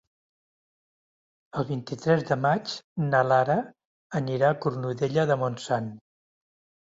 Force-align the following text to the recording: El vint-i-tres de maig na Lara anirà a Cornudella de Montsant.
El 1.59 1.65
vint-i-tres 1.71 2.23
de 2.29 2.37
maig 2.45 2.73
na 3.11 3.21
Lara 3.27 3.57
anirà 4.21 4.49
a 4.49 4.57
Cornudella 4.65 5.27
de 5.33 5.37
Montsant. 5.43 5.93